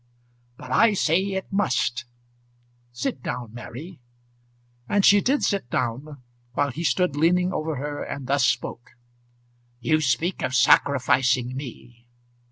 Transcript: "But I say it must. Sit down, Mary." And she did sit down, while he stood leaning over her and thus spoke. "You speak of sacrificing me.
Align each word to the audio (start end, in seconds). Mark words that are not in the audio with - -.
"But 0.57 0.71
I 0.71 0.93
say 0.95 1.23
it 1.23 1.53
must. 1.53 2.05
Sit 2.91 3.21
down, 3.21 3.53
Mary." 3.53 3.99
And 4.89 5.05
she 5.05 5.21
did 5.21 5.43
sit 5.43 5.69
down, 5.69 6.23
while 6.53 6.71
he 6.71 6.83
stood 6.83 7.15
leaning 7.15 7.53
over 7.53 7.75
her 7.75 8.01
and 8.03 8.25
thus 8.25 8.43
spoke. 8.43 8.93
"You 9.79 10.01
speak 10.01 10.41
of 10.41 10.55
sacrificing 10.55 11.55
me. 11.55 12.07